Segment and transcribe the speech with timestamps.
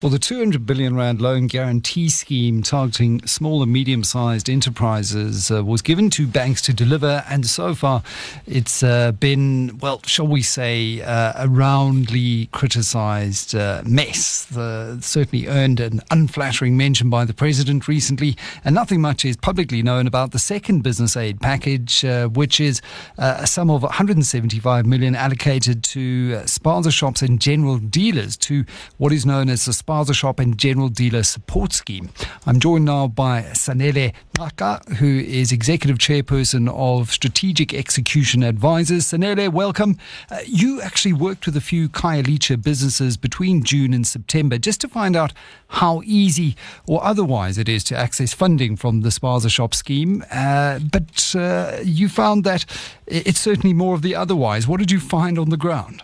[0.00, 5.82] Well, the 200 billion rand loan guarantee scheme targeting small and medium-sized enterprises uh, was
[5.82, 8.04] given to banks to deliver, and so far,
[8.46, 14.44] it's uh, been, well, shall we say, uh, a roundly criticised uh, mess.
[14.44, 19.82] The, certainly earned an unflattering mention by the president recently, and nothing much is publicly
[19.82, 22.80] known about the second business aid package, uh, which is
[23.18, 28.64] uh, a sum of 175 million allocated to sponsor shops and general dealers to
[28.98, 32.10] what is known as the Spaza Shop and General Dealer Support Scheme.
[32.44, 39.06] I'm joined now by Sanele Gaqa, who is Executive Chairperson of Strategic Execution Advisors.
[39.06, 39.96] Sanele, welcome.
[40.30, 44.88] Uh, you actually worked with a few Khayelitsha businesses between June and September just to
[44.88, 45.32] find out
[45.68, 46.54] how easy
[46.86, 50.22] or otherwise it is to access funding from the Spaza Shop scheme.
[50.30, 52.66] Uh, but uh, you found that
[53.06, 54.68] it's certainly more of the otherwise.
[54.68, 56.02] What did you find on the ground?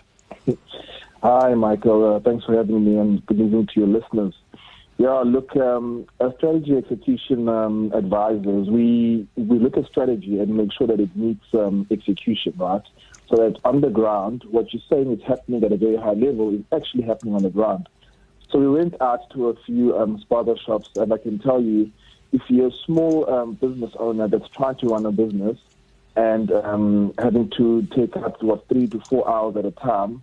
[1.27, 2.17] Hi, Michael.
[2.17, 4.35] Uh, thanks for having me and good evening to your listeners.
[4.99, 10.71] Yeah, look, um, as strategy execution um, advisors, we we look at strategy and make
[10.71, 12.83] sure that it meets um, execution, right?
[13.27, 16.53] So that on the ground, what you're saying is happening at a very high level
[16.53, 17.89] is actually happening on the ground.
[18.51, 21.89] So we went out to a few um, shops, and I can tell you,
[22.33, 25.57] if you're a small um, business owner that's trying to run a business
[26.15, 30.21] and um, having to take up what three to four hours at a time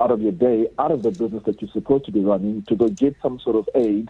[0.00, 2.74] out of your day, out of the business that you're supposed to be running, to
[2.74, 4.08] go get some sort of aid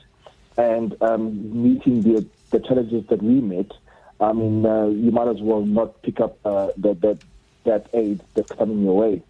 [0.56, 3.70] and um, meeting the, the challenges that we met,
[4.20, 7.18] I mean, uh, you might as well not pick up uh, the, that,
[7.64, 9.22] that aid that's coming your way.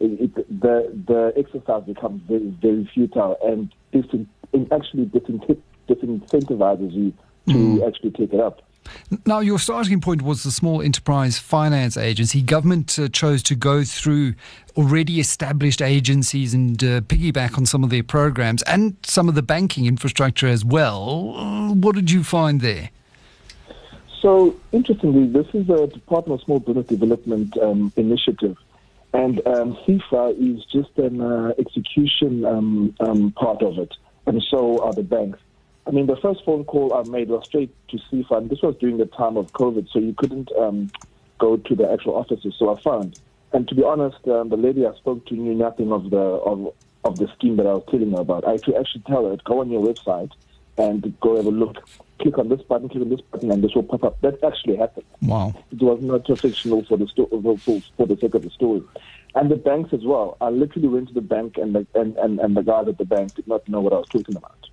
[0.00, 4.26] It, it, the, the exercise becomes very, very futile and disin,
[4.72, 7.12] actually disincentivizes you
[7.48, 7.86] to mm.
[7.86, 8.62] actually take it up.
[9.26, 12.42] Now, your starting point was the Small Enterprise Finance Agency.
[12.42, 14.34] Government uh, chose to go through
[14.76, 19.42] already established agencies and uh, piggyback on some of their programs and some of the
[19.42, 21.34] banking infrastructure as well.
[21.36, 22.90] Uh, what did you find there?
[24.20, 28.56] So, interestingly, this is a Department of Small Business Development um, initiative.
[29.12, 33.92] And um, SEFA is just an uh, execution um, um, part of it,
[34.26, 35.38] and so are the banks.
[35.86, 37.98] I mean, the first phone call I made was straight to
[38.30, 40.90] and this was during the time of COVID, so you couldn't um,
[41.38, 42.54] go to the actual offices.
[42.58, 43.18] So I found,
[43.52, 46.72] and to be honest, um, the lady I spoke to knew nothing of the of,
[47.04, 48.46] of the scheme that I was telling her about.
[48.46, 50.30] I could actually tell her, go on your website
[50.78, 51.76] and go have a look.
[52.20, 54.20] Click on this button, click on this button, and this will pop up.
[54.20, 55.06] That actually happened.
[55.20, 55.52] Wow!
[55.72, 58.82] It was not just fictional for the sto- for, for the sake of the story.
[59.34, 60.36] And the banks as well.
[60.40, 63.04] I literally went to the bank, and the, and, and, and the guys at the
[63.04, 64.68] bank did not know what I was talking about.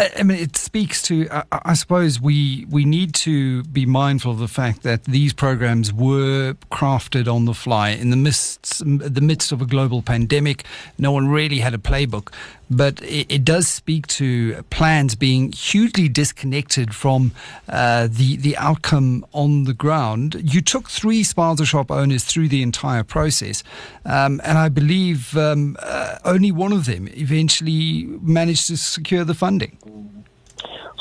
[0.00, 1.28] I mean, it speaks to.
[1.50, 6.54] I, suppose we we need to be mindful of the fact that these programs were
[6.70, 10.64] crafted on the fly in the midst the midst of a global pandemic.
[10.98, 12.32] No one really had a playbook,
[12.70, 17.32] but it, it does speak to plans being hugely disconnected from
[17.68, 20.40] uh, the the outcome on the ground.
[20.44, 23.64] You took three spaza shop owners through the entire process,
[24.04, 29.34] um, and I believe um, uh, only one of them eventually managed to secure the
[29.34, 29.76] funding.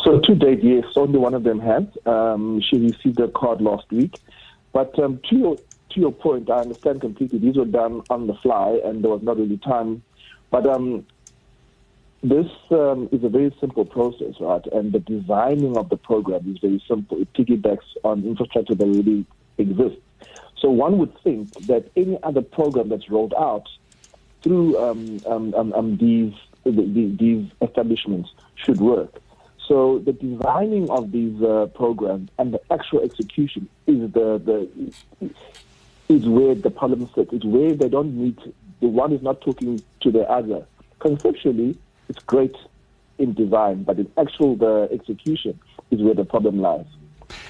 [0.04, 1.84] So to date, yes, only one of them has.
[2.06, 4.20] Um, she received a card last week.
[4.74, 7.40] But um, to your to your point, I understand completely.
[7.40, 10.04] These were done on the fly, and there was not really time.
[10.52, 11.06] But um,
[12.24, 14.66] this um, is a very simple process, right?
[14.68, 17.22] And the designing of the program is very simple.
[17.22, 19.26] It piggybacks on infrastructure that already
[19.58, 20.00] exists.
[20.60, 23.68] So one would think that any other program that's rolled out
[24.44, 25.74] through um, um, um,
[26.72, 29.22] these these establishments should work.
[29.68, 34.70] So the designing of these uh, programs and the actual execution is the, the
[36.08, 37.34] is where the problem sits.
[37.34, 38.40] It's where they don't meet.
[38.80, 40.66] The one is not talking to the other.
[41.00, 42.56] Conceptually, it's great
[43.18, 45.60] in design, but in actual the execution
[45.92, 46.86] is where the problem lies.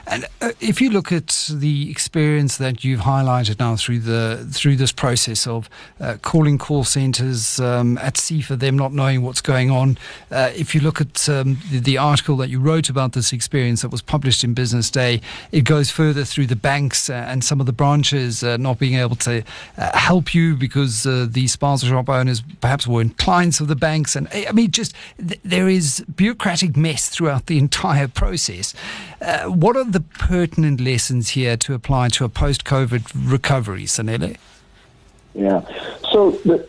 [0.09, 4.77] And uh, if you look at the experience that you've highlighted now through the through
[4.77, 9.69] this process of uh, calling call centres um, at SEFA them not knowing what's going
[9.69, 9.97] on,
[10.31, 13.81] uh, if you look at um, the, the, article that you wrote about this experience
[13.81, 15.19] that was published in Business Day,
[15.51, 18.93] it goes further through the banks uh, and some of the branches uh, not being
[18.93, 19.43] able to
[19.77, 24.27] uh, help you because the spaza shop owners perhaps weren't clients of the banks, and
[24.31, 28.73] I mean just th- there is bureaucratic mess throughout the entire process.
[29.47, 34.37] what are the the pertinent lessons here to apply to a post COVID recovery, Sanele?
[35.33, 35.61] Yeah.
[36.11, 36.67] So the,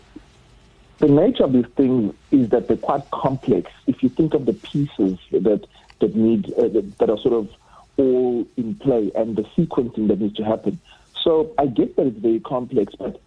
[0.97, 3.71] the nature of these things is that they're quite complex.
[3.87, 5.67] If you think of the pieces that
[6.01, 7.51] that need uh, that, that, are sort of
[7.99, 10.81] all in play and the sequencing that needs to happen.
[11.23, 13.21] So I get that it's very complex, but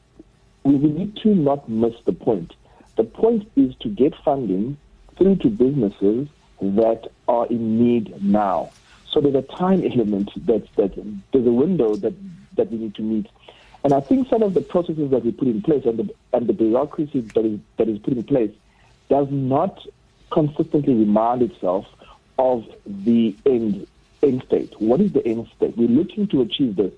[0.63, 2.53] we, we need to not miss the point.
[2.95, 4.77] The point is to get funding
[5.17, 6.27] through to businesses
[6.59, 8.71] that are in need now.
[9.11, 10.95] So there's a time element that that
[11.31, 12.13] there's a window that
[12.55, 13.27] that we need to meet.
[13.83, 16.47] And I think some of the processes that we put in place and the and
[16.47, 18.51] the bureaucracy that is that is put in place
[19.09, 19.85] does not
[20.29, 21.85] consistently remind itself
[22.39, 23.87] of the end
[24.23, 24.79] end state.
[24.79, 25.77] What is the end state?
[25.77, 26.93] We're looking to achieve this.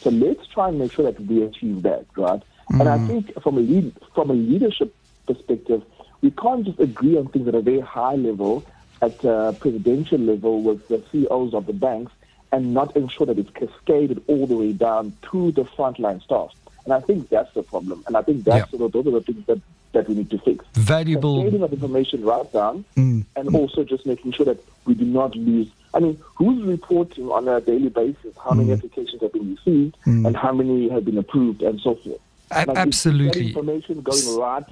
[0.00, 2.40] So let's try and make sure that we achieve that, right?
[2.40, 2.80] Mm-hmm.
[2.80, 3.06] And I mm.
[3.08, 4.94] think from a lead, from a leadership
[5.26, 5.82] perspective,
[6.20, 8.64] we can't just agree on things at a very high level
[9.00, 12.12] at a presidential level with the CEOs of the banks
[12.52, 16.52] and not ensure that it's cascaded all the way down to the frontline staff.
[16.84, 18.02] And I think that's the problem.
[18.06, 18.90] And I think that's yep.
[18.90, 19.60] those are the things that,
[19.92, 20.64] that we need to fix.
[20.72, 23.24] Valuable cascading of information right down, mm.
[23.36, 25.68] and also just making sure that we do not lose.
[25.92, 28.58] I mean, who's reporting on a daily basis how mm.
[28.58, 30.26] many applications have been received mm.
[30.26, 32.20] and how many have been approved and so forth?
[32.50, 33.48] A- absolutely.
[33.48, 34.64] Information going right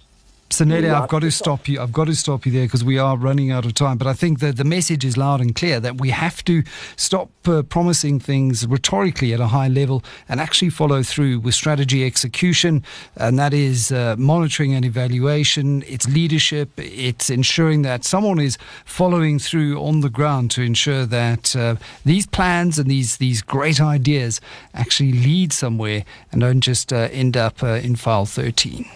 [0.49, 1.81] Sanele, I've got to stop you.
[1.81, 3.99] I've got to stop you there because we are running out of time.
[3.99, 6.63] But I think that the message is loud and clear that we have to
[6.97, 12.07] stop uh, promising things rhetorically at a high level and actually follow through with strategy
[12.07, 12.85] execution.
[13.17, 19.39] And that is uh, monitoring and evaluation, it's leadership, it's ensuring that someone is following
[19.41, 24.41] through on the ground to ensure that uh, these plans and these, these great ideas
[24.75, 28.87] actually lead somewhere and don't just uh, end up uh, in file 13.